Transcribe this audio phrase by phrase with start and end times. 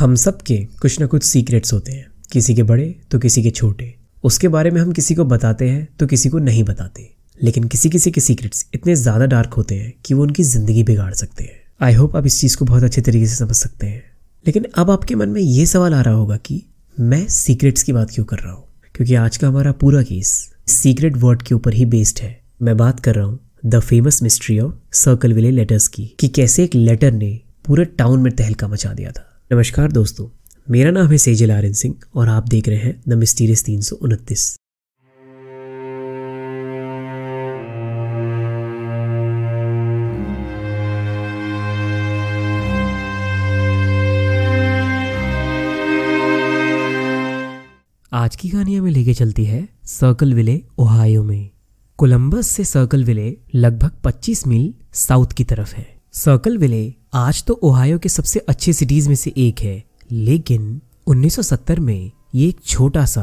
[0.00, 3.50] हम सब के कुछ ना कुछ सीक्रेट्स होते हैं। किसी के बड़े तो किसी के
[3.50, 7.08] छोटे। उसके बारे में हम किसी को बताते हैं तो किसी को नहीं बताते।
[7.40, 11.12] लेकिन किसी किसी के सीक्रेट्स इतने ज़्यादा डार्क होते हैं कि वो उनकी ज़िंदगी बिगाड़
[11.14, 14.02] सकते हैं। आई होप आप इस चीज़ को बहुत अच्छे तरीके से समझ सकते हैं।
[14.46, 16.62] लेकिन अब आपके मन में ये सवाल आ रहा होगा कि
[16.96, 18.64] मैं सीक्रेट्स की बात क्यों कर रहा हूँ?
[18.94, 23.00] क्योंकि आज का हमारा पूरा केस सीक्रेट वर्ड के ऊपर ही बेस्ड है। मैं बात
[23.00, 24.74] कर रहा हूँ the famous mystery of
[25.32, 29.26] Circleville letters की। कि कैसे एक लेटर ने पूरे टाउन में तहलका मचा दिया था।
[29.52, 30.26] नमस्कार दोस्तों,
[30.70, 33.96] मेरा नाम है सेजल आर्यन सिंह और आप देख रहे हैं द मिस्टीरियस तीन सौ
[33.96, 34.56] उनतीस।
[48.12, 51.50] आज की कहानी हमें लेके चलती है सर्कल विले, ओहायो में।
[51.96, 57.54] कोलंबस से सर्कल विले लगभग 25 मील साउथ की तरफ़ है। सर्कल विले आज तो
[57.62, 63.04] ओहायो के सबसे अच्छे सिटीज़ में से एक है, लेकिन 1970 में ये एक छोटा
[63.04, 63.22] सा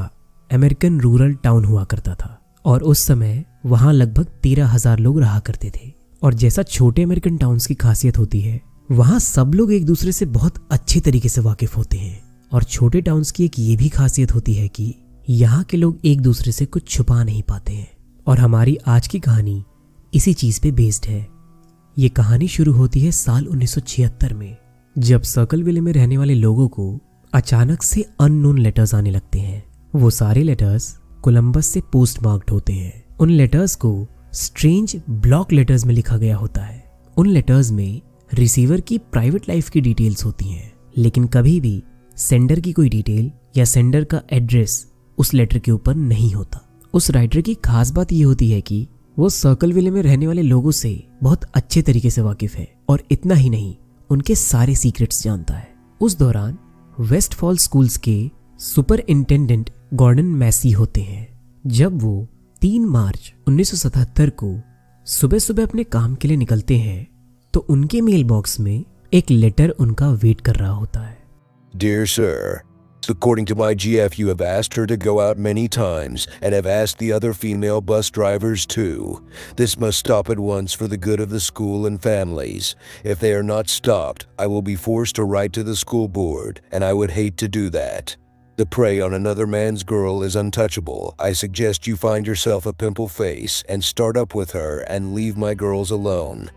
[0.49, 5.39] अमेरिकन रूरल टाउन हुआ करता था, और उस समय वहाँ लगभग तेरह हज़ार लोग रहा
[5.39, 5.91] करते थे।
[6.23, 8.59] और जैसा छोटे अमेरिकन टाउन्स की खासियत होती है,
[8.91, 12.19] वहाँ सब लोग एक दूसरे से बहुत अच्छे तरीके से वाकिफ होते हैं।
[12.51, 14.93] और छोटे टाउन्स की एक ये भी खासियत होती है कि
[15.29, 17.89] यहाँ के लोग एक दूसरे से कुछ छुपा नहीं पाते हैं।
[18.27, 19.63] और हमारी आज की कहानी
[20.13, 21.36] इसी चीज़ पे बेस्ड है।
[21.97, 24.57] ये कहानी शुरू होती है साल 1976 में,
[24.97, 26.99] जब सर्कल विले में रहने वाले लोगों को
[27.33, 29.63] अचानक से अननोन लेटर्स आने लगते हैं।
[29.95, 35.85] वो सारे लेटर्स कोलंबस से पोस्ट मार्क्ड होते हैं। उन लेटर्स को स्ट्रेंज ब्लॉक लेटर्स
[35.85, 36.83] में लिखा गया होता है।
[37.17, 38.01] उन लेटर्स में
[38.33, 41.83] रिसीवर की प्राइवेट लाइफ की डिटेल्स होती हैं, लेकिन कभी भी
[42.17, 46.61] सेंडर की कोई डिटेल या सेंडर का एड्रेस उस लेटर के ऊपर नहीं होता।
[46.93, 50.41] उस राइटर की खास बात यह होती है कि वो सर्कल विले में रहने वाले
[50.41, 50.91] लोगों से
[51.23, 53.75] बहुत अच्छे तरीके से वाकिफ है और इतना ही नहीं
[54.09, 55.67] उनके सारे सीक्रेट्स जानता है।
[56.01, 56.57] उस दौरान
[56.99, 58.29] वेस्ट फॉल स्कूल्स के
[58.59, 61.27] सुपर इंटेंडेंट गॉर्डन मैसी होते हैं।
[61.67, 62.27] जब वो
[62.61, 64.55] 3 मार्च 1977 को
[65.07, 67.07] सुबह सुबह अपने काम के लिए निकलते हैं
[67.53, 68.83] तो उनके मेल बॉक्स में
[69.13, 71.17] एक लेटर उनका वेट कर रहा होता है।
[71.73, 72.33] Dear sir,
[73.12, 76.66] according to my GF, you have asked her to go out many times and have
[76.66, 79.22] asked the other female bus drivers too.
[79.56, 82.74] This must stop at once for the good of the school and families.
[83.04, 86.60] If they are not stopped, I will be forced to write to the school board,
[86.72, 88.16] and I would hate to do that.
[88.56, 91.14] The prey on another man's girl is untouchable.
[91.18, 95.36] I suggest you find yourself a pimple face and start up with her and leave
[95.36, 96.50] my girls alone.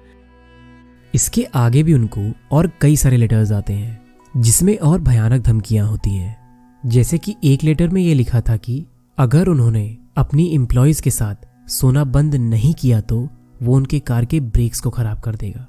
[1.16, 2.22] इसके आगे भी उनको
[2.52, 4.06] और कई सारे letters आते हैं
[4.38, 6.39] जिसमें और भयानक धमकियां होती हैं
[6.85, 8.85] जैसे कि एक लेटर में यह लिखा था कि
[9.19, 13.29] अगर उन्होंने अपनी एम्प्लॉयज़ के साथ सोना बंद नहीं किया तो
[13.63, 15.67] वो उनके कार के ब्रेक्स को खराब कर देगा।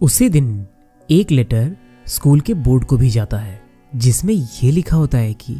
[0.00, 0.66] उसी दिन
[1.08, 1.76] एक लेटर
[2.06, 3.60] स्कूल के बोर्ड को भी जाता है,
[3.92, 5.56] जिसमें यह लिखा होता है कि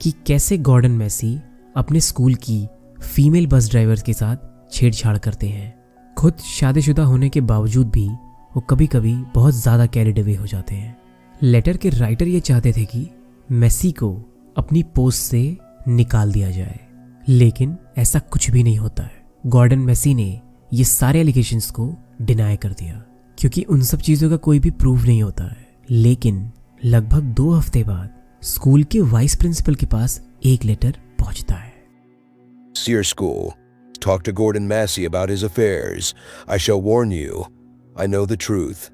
[0.00, 1.38] कि कैसे गॉर्डन मैसी
[1.76, 2.66] अपने स्कूल की
[3.04, 4.36] फीमेल बस ड्राइवर्स के साथ
[4.72, 5.74] छेड़छाड़ करते हैं।
[6.16, 8.06] खुद शादीशुदा होने के बावजूद भी
[8.52, 10.96] वो कभी कभी बहुत ज़्यादा कैरिड अवे हो जाते हैं।
[11.34, 13.06] लेटर के राइटर ये चाहते थे कि
[13.48, 14.10] मेसी को
[14.60, 15.56] अपनी पोस्ट से
[15.88, 16.78] निकाल दिया जाए
[17.28, 20.40] लेकिन ऐसा कुछ भी नहीं होता है गॉर्डन मेसी ने
[20.72, 23.02] ये सारे एलिगेशंस को डिनाई कर दिया,
[23.38, 26.50] क्योंकि उन सब चीज़ों का कोई भी प्रूफ नहीं होता है लेकिन
[26.84, 28.10] लगभग दो हफ़्ते बाद
[28.42, 31.72] स्कूल के वाइस प्रिंसिपल के पास एक लेटर पहुँचता है
[32.74, 33.50] Sear School.
[34.00, 36.14] Talk to Gordon Massey about his affairs.
[36.48, 37.44] I shall warn you.
[37.96, 38.84] I know the truth.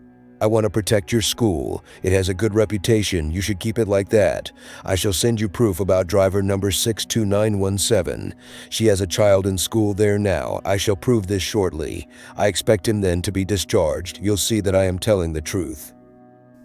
[0.41, 1.85] I want to protect your school.
[2.01, 3.29] It has a good reputation.
[3.29, 4.51] You should keep it like that.
[4.84, 8.34] I shall send you proof about driver number 62917.
[8.72, 10.59] She has a child in school there now.
[10.66, 12.07] I shall prove this shortly.
[12.35, 14.19] I expect him then to be discharged.
[14.19, 15.94] You'll see that I am telling the truth.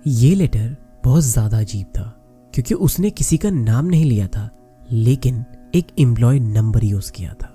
[0.06, 2.04] ये letter बहुत ज्यादा अजीब था
[2.54, 4.50] क्योंकि उसने किसी का नाम नहीं लिया था
[4.92, 7.52] लेकिन एक एम्प्लॉय नंबर यूज किया था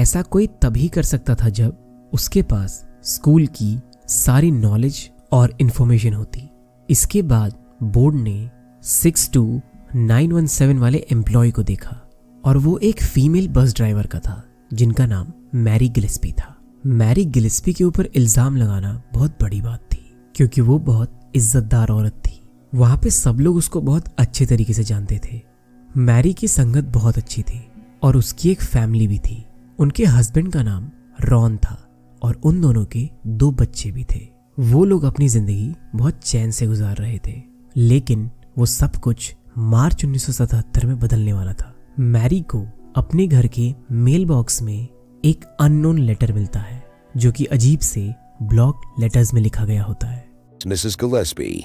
[0.00, 2.84] ऐसा कोई तभी कर सकता था जब उसके पास
[3.14, 3.78] स्कूल की
[4.08, 6.49] सारी नॉलेज और इन्फॉर्मेशन होती।
[6.89, 7.53] इसके बाद
[7.85, 8.49] बोर्ड ने
[8.83, 9.61] six two
[9.95, 11.95] nine one seven वाले एम्प्लॉय को देखा
[12.43, 14.43] और वो एक फीमेल बस ड्राइवर का था,
[14.73, 20.03] जिनका नाम मैरी गिलिस्पी था। मैरी गिलिस्पी के ऊपर इल्ज़ाम लगाना बहुत बड़ी बात थी,
[20.35, 22.39] क्योंकि वो बहुत इज्जतदार औरत थी।
[22.73, 25.41] वहाँ पे सब लोग उसको बहुत अच्छे तरीके से जानते थे।
[25.89, 27.61] मैरी की संगत बहुत अच्छी थी
[28.03, 29.43] और उसकी एक फैमिली भी थी।
[29.79, 30.89] उनके हस्बैंड का नाम
[31.21, 31.77] रॉन था
[32.21, 34.27] और उन दोनों के दो बच्चे भी थे।
[34.59, 37.33] वो लोग अपनी ज़िंदगी बहुत चैन से गुजार रहे थे
[37.75, 42.59] लेकिन वो सब कुछ मार्च 1977 में बदलने वाला था मैरी को
[42.95, 44.87] अपने घर के मेल बॉक्स में
[45.23, 46.83] एक अननोन लेटर मिलता है
[47.17, 48.01] जो कि अजीब से
[48.43, 50.27] ब्लॉक लेटर्स में लिखा गया होता है
[50.65, 50.97] Mrs.
[50.97, 51.55] Gillespie,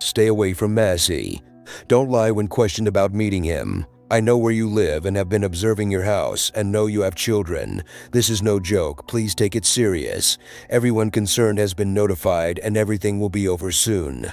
[0.00, 1.42] stay away from Massey.
[1.88, 3.84] Don't lie when questioned about meeting him.
[4.10, 7.14] I know where you live and have been observing your house and know you have
[7.16, 7.82] children.
[8.12, 9.06] This is no joke.
[9.06, 10.36] Please take it serious.
[10.70, 14.26] Everyone concerned has been notified and everything will be over soon.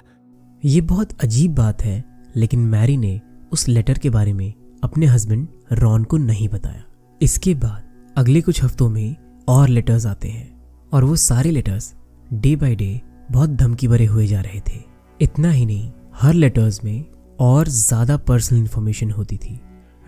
[0.65, 2.03] ये बहुत अजीब बात है
[2.35, 3.19] लेकिन Mary ने
[3.53, 4.53] उस letter के बारे में
[4.83, 6.83] अपने हस्बैंड रॉन को नहीं बताया
[7.21, 9.15] इसके बाद अगले कुछ हफ्तों में
[9.49, 10.49] और लेटर्स आते हैं
[10.93, 11.93] और वो सारे लेटर्स
[12.33, 13.01] डे बाय डे
[13.31, 14.79] बहुत धमकी भरे हुए जा रहे थे
[15.21, 17.05] इतना ही नहीं हर लेटर्स में
[17.41, 19.59] और ज़्यादा पर्सनल इंफॉर्मेशन होती थी।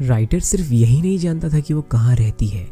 [0.02, 2.64] राइटर सिर्फ़ यही नहीं जानता था कि वो कहाँ रहती है।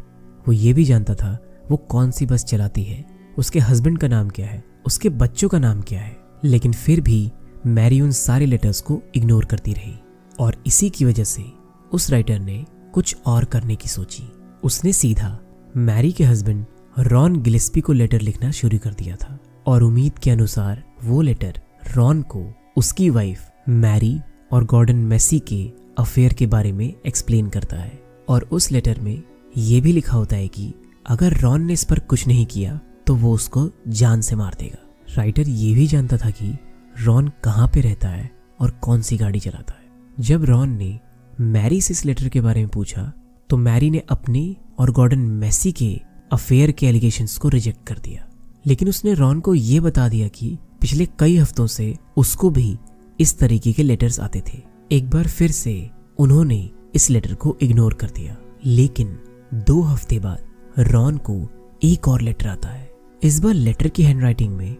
[0.46, 1.38] वो ये भी जानता था,
[1.70, 3.04] वो कौन सी बस चलाती है,
[3.38, 7.30] उसके हस्बैंड का नाम क्या है, उसके बच्चों का नाम क्या है। लेकिन फिर भी
[7.66, 9.94] मैरी उन सारे लेटर्स को इग्नोर करती रही।
[10.40, 11.44] और इसी की वजह से
[11.92, 14.32] उस राइटर ने कुछ और करने की सोची।
[14.64, 15.38] उसने सीधा
[15.76, 16.64] मैरी के हस्बैंड
[16.98, 21.60] रॉन गिलिस्पी को लेटर लिखना शुरू कर दिया था। और उम्मीद के अनुसार वो लेटर
[21.94, 24.20] रॉन को उसकी वाइफ मैरी
[24.52, 25.62] और गॉर्डन मेसी के
[25.98, 29.22] अफेयर के बारे में एक्सप्लेन करता है। और उस लेटर में
[29.56, 30.72] ये भी लिखा होता है कि
[31.06, 34.78] अगर रॉन ने इस पर कुछ नहीं किया तो वो उसको जान से मार देगा।
[35.08, 36.52] राइटर ये भी जानता था कि
[36.96, 39.90] रॉन कहाँ पे रहता है और कौन सी गाड़ी चलाता है।
[40.20, 40.98] जब रॉन ने
[41.40, 43.12] मैरी से इस लेटर के बारे में पूछा
[43.50, 44.44] तो मैरी ने अपने
[44.78, 46.00] और गॉर्डन मेसी के
[46.32, 48.28] अफेयर के एलिगेशन को रिजेक्ट कर दिया।
[48.66, 52.76] लेकिन उसने रॉन को यह बता दिया कि पिछले कई हफ्तों से उसको भी
[53.20, 54.62] इस तरीके के लेटर्स आते थे।
[54.92, 58.36] एक बार फिर से उन्होंने इस लेटर को इग्नोर कर दिया।
[58.66, 59.18] लेकिन
[59.54, 60.44] दो हफ़्ते बाद
[60.78, 61.48] रॉन को
[61.82, 62.90] एक और लेटर आता है।
[63.22, 64.76] इस बार लेटर की हैंडराइटिंग में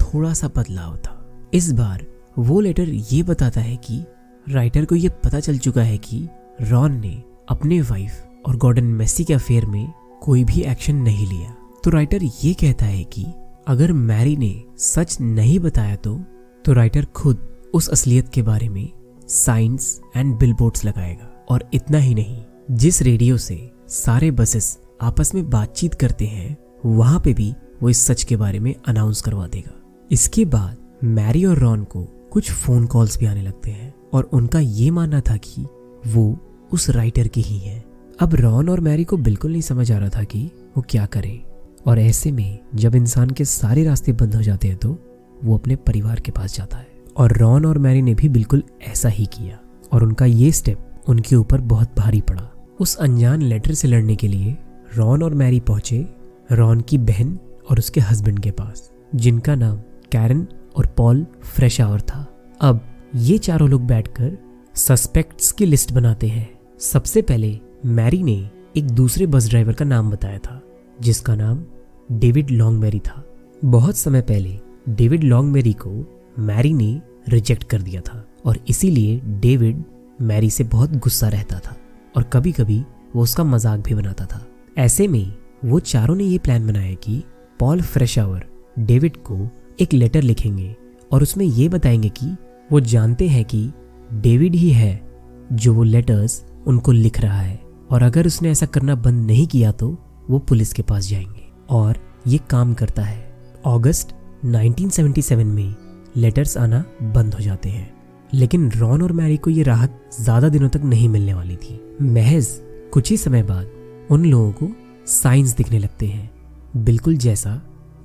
[0.00, 2.06] थोड़ा सा बदलाव था। इस बार
[2.38, 4.04] वो लेटर ये बताता है कि
[4.48, 6.28] राइटर को ये पता चल चुका है कि
[6.62, 9.92] रॉन ने अपने वाइफ और गॉर्डन मेसी के अफेयर में
[10.22, 13.26] कोई भी एक्शन नहीं लिया। तो राइटर ये कहता है कि
[13.68, 16.16] अगर मैरी ने सच नहीं बताया तो
[16.64, 18.92] तो राइटर खुद उस असलियत के बारे में
[19.28, 25.50] साइंस एंड बिलबोर्ड्स लगाएगा। और इतना ही नहीं, जिस रेडियो से सारे बसेस आपस में
[25.50, 26.56] बातचीत करते हैं,
[26.86, 29.82] वहाँ पे भी वो इस सच के बारे में अनाउंस करवा देगा।
[30.12, 34.60] इसके बाद मैरी और रॉन को कुछ फ़ोन कॉल्स भी आने लगते हैं, और उनका
[34.60, 35.66] ये मानना था कि
[36.06, 36.38] वो
[36.72, 37.84] उस राइटर के ही हैं।
[38.20, 41.44] अब रॉन और मैरी को बिल्कुल नहीं समझ आ रहा था कि वो क्या करे।
[41.86, 44.98] और ऐसे में जब इंसान के सारे रास्ते बंद हो जाते हैं तो
[45.44, 49.08] वो अपने परिवार के पास जाता है। और रॉन और मैरी ने भी बिल्कुल ऐसा
[49.08, 49.58] ही किया
[49.92, 52.50] और उनका ये स्टेप उनके ऊपर बहुत भारी पड़ा।
[52.80, 54.56] उस अनजान लेटर से लड़ने के लिए
[54.96, 56.06] रॉन और मैरी पहुँचे
[56.52, 57.38] रॉन की बहन
[57.70, 59.76] और उसके हस्बैंड के पास, जिनका नाम
[60.12, 60.46] कैरन
[60.76, 62.26] और पॉल फ्रेश आवर था।
[62.60, 62.80] अब
[63.14, 64.38] ये चारों लोग बैठकर
[64.74, 66.48] सस्पेक्ट्स की लिस्ट बनाते हैं।
[66.80, 70.60] सबसे पहले मैरी ने एक दूसरे बस ड्राइवर का नाम बताया था,
[71.00, 71.64] जिसका नाम
[72.12, 73.24] डेविड लॉन्गमेरी था।
[73.64, 74.58] बहुत समय पहले
[74.88, 75.90] डेविड लॉन्गमेरी को
[76.38, 79.84] मैरी ने रिजेक्ट कर दिया था और इसीलिए डेविड
[80.20, 81.76] मैरी से बहुत गुस्सा रहता था
[82.16, 82.84] और कभी कभी
[83.16, 84.46] वो उसका मज़ाक भी बनाता था।
[84.78, 87.24] ऐसे में वो चारों ने ये प्लान बनाया कि
[87.60, 88.44] पॉल फ्रेशावर
[88.78, 89.48] डेविड को
[89.80, 90.76] एक लेटर लिखेंगे
[91.12, 92.36] और उसमें ये बताएँगे कि
[92.72, 93.70] वो जानते हैं कि
[94.12, 95.20] डेविड ही है
[95.52, 97.60] जो वो लेटर्स उनको लिख रहा है
[97.90, 99.98] और अगर उसने ऐसा करना बंद नहीं किया तो
[100.30, 101.96] वो पुलिस के पास जाएँगे और
[102.26, 105.74] ये काम करता है। अगस्त 1977 में
[106.16, 107.92] लेटर्स आना बंद हो जाते हैं।
[108.32, 112.48] लेकिन रॉन और मैरी को ये राहत ज़्यादा दिनों तक नहीं मिलने वाली थी। महज
[112.92, 113.70] कुछ ही समय बाद
[114.10, 114.68] उन लोगों को
[115.06, 116.30] साइंस दिखने लगते हैं।
[116.76, 117.54] बिल्कुल जैसा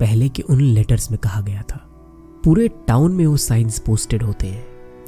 [0.00, 1.80] पहले के उन लेटर्स में कहा गया था।
[2.44, 4.64] पूरे टाउन में वो साइंस पोस्टेड होते हैं।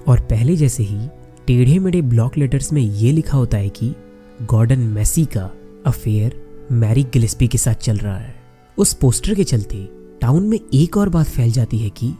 [0.09, 1.09] और पहले जैसे ही
[1.47, 3.95] टेढ़े मेढ़े ब्लॉक लेटर्स में ये लिखा होता है कि
[4.43, 5.51] गॉर्डन मैसी का
[5.87, 6.41] अफेयर
[6.73, 8.35] मैरी गिलिस्पी के साथ चल रहा है।
[8.79, 9.89] उस पोस्टर के चलते
[10.21, 12.15] टाउन में एक और बात फैल जाती है कि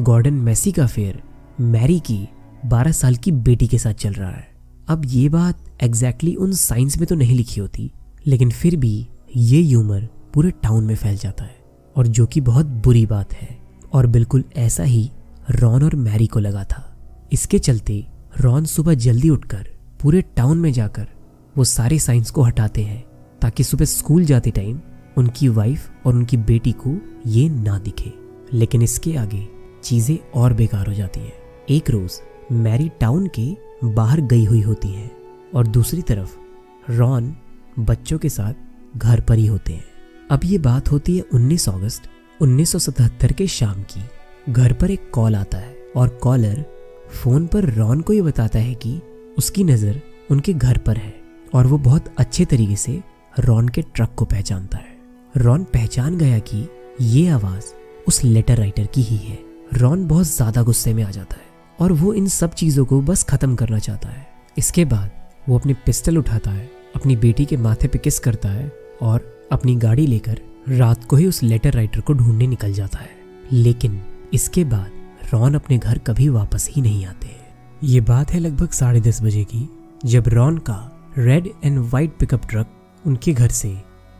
[0.00, 1.22] गॉर्डन मैसी का अफेयर
[1.60, 2.28] मैरी की
[2.66, 4.48] 12 साल की बेटी के साथ चल रहा है।
[4.88, 7.92] अब ये बात एग्जैक्टली exactly उन साइंस में तो नहीं लिखी होती,
[8.26, 11.56] लेकिन फिर भी ये यूमर पूरे टाउन में फैल जाता है,
[11.96, 13.58] और जो कि बहुत बुरी बात है।
[13.92, 15.10] और बिल्कुल ऐसा ही
[15.50, 16.98] रॉन और मैरी को लगा था।
[17.32, 18.06] इसके चलते
[18.40, 19.68] रॉन सुबह जल्दी उठकर
[20.02, 21.08] पूरे टाउन में जाकर
[21.56, 23.04] वो सारे साइंस को हटाते हैं,
[23.40, 24.80] ताकि सुबह स्कूल जाते टाइम
[25.16, 28.12] उनकी वाइफ और उनकी बेटी को ये ना दिखे।
[28.52, 31.32] लेकिन इसके आगे चीज़ें और बेकार हो जाती है।
[31.70, 32.12] एक रोज,
[32.52, 35.10] मैरी टाउन के बाहर गई हुई होती है
[35.54, 36.36] और दूसरी तरफ़,
[36.90, 37.34] रॉन
[37.78, 39.84] बच्चों के साथ घर पर ही होते हैं।
[40.30, 42.02] अब ये बात होती है 19 अगस्त
[42.40, 44.02] 1977 के शाम की।
[44.52, 46.64] घर पर एक कॉल आता है और कॉलर
[47.12, 49.00] फ़ोन पर रॉन को ये बताता है कि
[49.38, 51.14] उसकी नज़र उनके घर पर है
[51.54, 53.02] और वो बहुत अच्छे तरीके से
[53.40, 54.96] रॉन के ट्रक को पहचानता है।
[55.36, 56.68] रॉन पहचान गया कि
[57.00, 57.64] ये आवाज़
[58.08, 61.92] उस लेटर राइटर की ही है। रॉन बहुत ज़्यादा गुस्से में आ जाता है और
[61.92, 64.26] वो इन सब चीज़ों को बस ख़त्म करना चाहता है।
[64.58, 65.10] इसके बाद
[65.48, 68.70] वो अपनी पिस्टल उठाता है, अपनी बेटी के माथे पे किस करता है
[69.02, 73.10] और अपनी गाड़ी लेकर रात को ही उस लेटर राइटर को ढूँढने निकल जाता है।
[73.52, 74.00] लेकिन
[74.34, 74.90] इसके बाद
[75.32, 77.30] रॉन अपने घर कभी वापस ही नहीं आते
[77.84, 79.68] ये बात है लगभग साढ़े दस बजे की,
[80.04, 83.76] जब रॉन का red and white pickup truck उनके घर से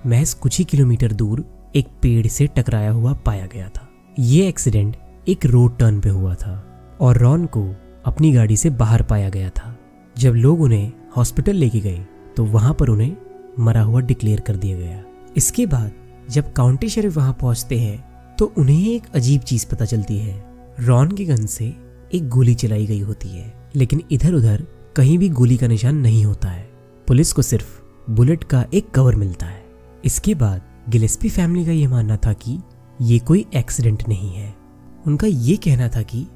[0.06, 1.44] महज कुछ ही किलोमीटर दूर
[1.76, 4.96] एक पेड़ से टकराया हुआ पाया गया था। ये एक्सीडेंट
[5.28, 6.52] एक रोड टर्न पे हुआ था
[7.00, 7.60] और रॉन को
[8.06, 9.76] अपनी गाड़ी से बाहर पाया गया था।
[10.16, 13.16] जब लोग उन्हें हॉस्पिटल लेके गए तो वहाँ पर उन्हें
[13.58, 15.02] मरा हुआ डिक्लेयर कर दिया गया।
[15.36, 15.92] इसके बाद
[16.30, 20.44] जब काउंटी शरीफ वहाँ पहुँचते हैं तो उन्हें एक अजीब चीज़ पता चलती है।
[20.80, 21.74] रॉन के गन से
[22.14, 26.24] एक गोली चलाई गई होती है, लेकिन इधर उधर कहीं भी गोली का निशान नहीं
[26.24, 26.68] होता है।
[27.08, 29.64] पुलिस को सिर्फ़ बुलेट का एक कवर मिलता है।
[30.04, 32.58] इसके बाद गिलेस्पी फैमिली का यह मानना था कि
[33.00, 34.61] ये कोई एक्सीडेंट नहीं है।
[35.06, 36.26] उनका ये कहना था कि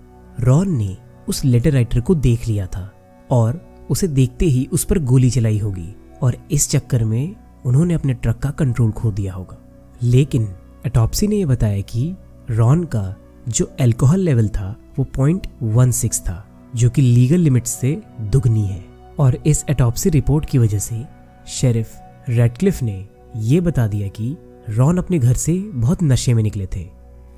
[0.41, 0.97] रॉन ने
[1.29, 2.93] उस लेटर राइटर को देख लिया था
[3.31, 8.15] और उसे देखते ही उस पर गोली चलाई होगी और इस चक्कर में उन्होंने अपने
[8.15, 9.59] ट्रक का कंट्रोल खो दिया होगा।
[10.03, 10.55] लेकिन
[10.87, 12.15] एटॉप्सी ने यह बताया कि
[12.51, 13.15] रॉन का
[13.49, 18.67] जो अल्कोहल लेवल था, वो पॉइंट वन सिक्स था, जो कि लीगल लिमिट से दुगनी
[18.67, 18.85] है।
[19.19, 21.05] और इस एटॉप्सी रिपोर्ट की वजह से
[21.49, 21.93] शेरिफ
[22.29, 24.37] रेडक्लिफ ने यह बता दिया कि
[24.69, 26.89] रॉन अपने घर से बहुत नशे में निकले थे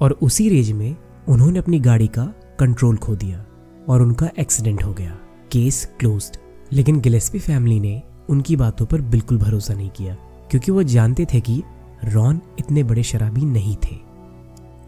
[0.01, 0.97] और उसी रेज में
[1.29, 2.25] उन्होंने अपनी गाड़ी का
[2.61, 3.45] कंट्रोल खो दिया
[3.89, 5.19] और उनका एक्सीडेंट हो गया।
[5.53, 6.37] केस क्लोज्ड
[6.73, 10.15] लेकिन गिलेस्पी फैमिली ने उनकी बातों पर बिल्कुल भरोसा नहीं किया,
[10.51, 11.63] क्योंकि वो जानते थे कि
[12.05, 13.97] रॉन इतने बड़े शराबी नहीं थे।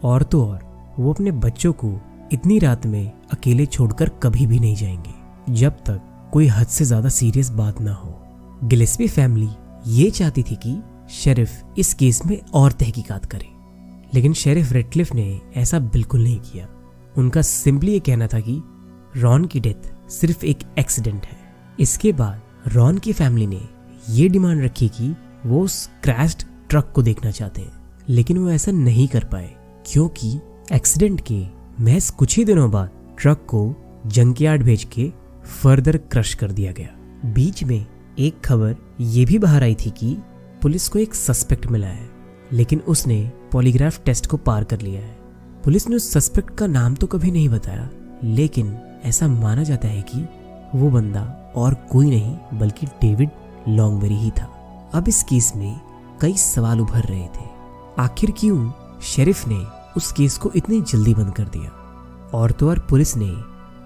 [0.03, 0.59] और तो और,
[0.99, 1.93] वो अपने बच्चों को
[2.33, 7.09] इतनी रात में अकेले छोड़कर कभी भी नहीं जाएँगे, जब तक कोई हद से ज़्यादा
[7.09, 8.17] सीरियस बात ना हो।
[8.63, 9.49] गिलेस्पी फैमिली
[9.87, 10.77] ये चाहती थी कि
[11.13, 13.49] शरीफ इस केस में और तहकीकात करे।
[14.13, 16.67] लेकिन शेरिफ रेडक्लिफ ने ऐसा बिल्कुल नहीं किया।
[17.17, 18.61] उनका सिंपली ये कहना था कि
[19.17, 21.39] रॉन की डेथ सिर्फ़ एक एक्सीडेंट है।
[21.79, 23.61] इसके बाद रॉन की फैमिली ने
[24.09, 25.15] ये डिमांड रखी कि
[25.45, 27.71] वो उस क्रैश्ड ट्रक को देखना चाहते हैं,
[28.09, 29.49] लेकिन वो ऐसा नहीं कर पाए,
[29.85, 30.39] क्योंकि
[30.73, 31.45] एक्सीडेंट के
[31.79, 33.75] महज कुछ ही दिनों बाद ट्रक को
[34.07, 35.11] जंकयार्ड भेज के
[35.45, 36.89] फर्दर क्रश कर दिया गया।
[37.25, 37.85] बीच में
[38.19, 40.15] एक खबर ये भी बाहर आई थी कि
[40.61, 42.10] पुलिस को एक सस्पेक्ट मिला है।
[42.53, 45.17] लेकिन उसने पॉलीग्राफ टेस्ट को पार कर लिया है।
[45.63, 47.89] पुलिस ने उस सस्पेक्ट का नाम तो कभी नहीं बताया,
[48.23, 50.27] लेकिन ऐसा माना जाता है कि
[50.75, 51.21] वो बंदा
[51.55, 53.29] और कोई नहीं, बल्कि डेविड
[53.67, 54.45] लॉन्गबेरी ही था।
[54.93, 55.79] अब इस केस में
[56.21, 57.49] कई सवाल उभर रहे थे।
[57.99, 59.63] आखिर क्यों शेरिफ ने
[59.97, 61.71] उस केस को इतनी जल्दी बंद कर दिया?
[62.33, 63.31] और तो और पुलिस ने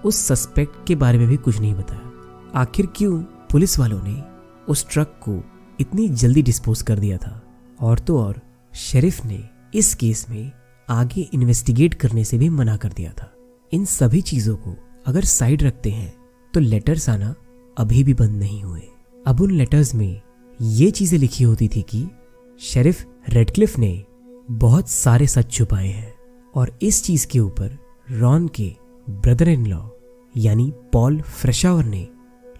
[0.04, 2.10] उस सस्पेक्ट के बारे में भी कुछ नहीं बताया।
[2.54, 3.18] आखिर क्यों
[3.50, 4.22] पुलिस वालों ने
[4.68, 5.40] उस ट्रक को
[5.80, 7.40] इतनी जल्दी डिस्पोज कर दिया था?
[7.80, 8.40] और तो और
[8.76, 9.38] शेरिफ ने
[9.74, 10.50] इस केस में
[10.88, 13.32] आगे इन्वेस्टिगेट करने से भी मना कर दिया था।
[13.72, 14.74] इन सभी चीज़ों को
[15.06, 16.12] अगर साइड रखते हैं
[16.54, 17.34] तो लेटर्स आना
[17.78, 18.82] अभी भी बंद नहीं हुए।
[19.26, 20.20] अब उन लेटर्स में
[20.60, 22.04] ये चीज़ें लिखी होती थी कि
[22.60, 24.04] शेरिफ रेडक्लिफ ने
[24.50, 26.14] बहुत सारे सच छुपाए हैं
[26.54, 27.78] और इस चीज़ के ऊपर
[28.10, 28.70] रॉन के
[29.08, 29.80] ब्रदर इन लॉ
[30.34, 32.06] यानी पॉल फ्रेशावर ने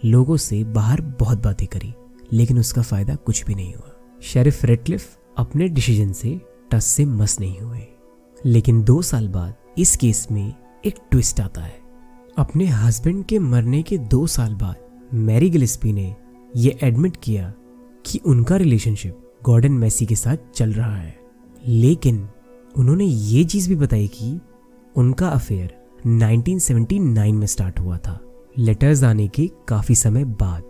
[0.05, 1.95] लोगों से बाहर बहुत बातें करी,
[2.33, 6.41] लेकिन उसका फ़ायदा कुछ भी नहीं हुआ। शेरिफ रेडक्लिफ अपने डिसीज़न से
[6.71, 7.87] टस से मस नहीं हुए।
[8.47, 11.79] लेकिन दो साल बाद इस केस में एक ट्विस्ट आता है।
[12.37, 14.77] अपने हस्बैंड के मरने के दो साल बाद
[15.15, 16.17] मैरी गिलिस्पी ने
[16.57, 17.55] यह एडमिट किया
[18.07, 21.19] कि उनका रिलेशनशिप गॉर्डन मैसी के साथ चल रहा है।
[21.67, 22.29] लेकिन
[22.77, 24.41] उन्होंने ये चीज़ भी बताई कि
[24.97, 28.21] उनका अफेयर 1979 में स्टार्ट हुआ था।
[28.59, 30.63] लेटर्स आने के काफ़ी समय बाद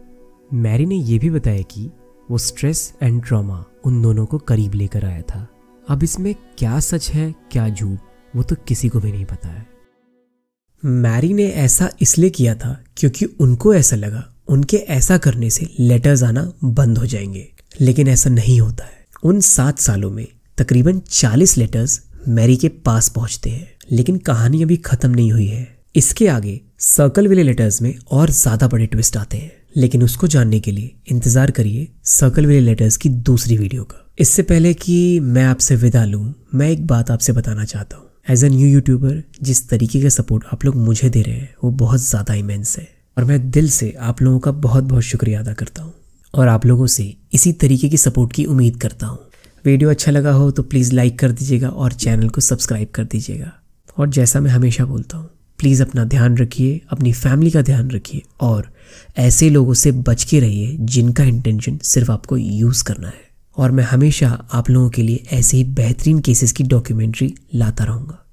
[0.52, 1.90] मैरी ने यह भी बताया कि
[2.30, 5.49] वो स्ट्रेस एंड ट्रॉमा उन दोनों को करीब लेकर आया था।
[5.88, 7.99] अब इसमें क्या सच है, क्या झूठ,
[8.37, 9.66] वो तो किसी को भी नहीं पता है।
[10.85, 16.23] मैरी ने ऐसा इसलिए किया था क्योंकि उनको ऐसा लगा, उनके ऐसा करने से लेटर्स
[16.23, 20.26] आना बंद हो जाएँगे। लेकिन ऐसा नहीं होता है। उन सात सालों में
[20.59, 25.78] तकरीबन चालीस लेटर्स मैरी के पास पहुँचते हैं, लेकिन कहानी अभी खत्म नहीं हुई है।
[25.97, 30.61] इसके आगे सर्कल विले लेटर्स में और ज़्यादा बड़े ट्विस्ट आते हैं। लेकिन उसको जानने
[30.61, 35.45] के लिए इंतज़ार करिए सर्कल विले लेटर्स की दूसरी वीडियो का। इससे पहले कि मैं
[35.45, 39.68] आपसे विदा लूँ, मैं एक बात आपसे बताना चाहता हूँ। एज ए न्यू यूट्यूबर जिस
[39.68, 43.25] तरीके का सपोर्ट आप लोग मुझे दे रहे हैं, वो बहुत ज़्यादा इमेंस है। और
[43.25, 45.92] मैं दिल से आप लोगों का बहुत बहुत शुक्रिया अदा करता हूँ।
[46.35, 49.18] और आप लोगों से इसी तरीके की सपोर्ट की उम्मीद करता हूँ।
[49.64, 53.52] वीडियो अच्छा लगा हो तो प्लीज़ लाइक कर दीजिएगा और चैनल को सब्सक्राइब कर दीजिएगा।
[53.99, 58.23] और जैसा मैं हमेशा बोलता हूँ प्लीज़ अपना ध्यान रखिए, अपनी फैमिली का ध्यान रखिए
[58.41, 58.73] और
[59.17, 63.85] ऐसे लोगों से बच के रहिए जिनका इंटेंशन सिर्फ़ आपको यूज़ करना है। और मैं
[63.85, 68.25] हमेशा आप लोगों के लिए ऐसे ही बेहतरीन केसेस की डॉक्यूमेंट्री लाता रहूँगा।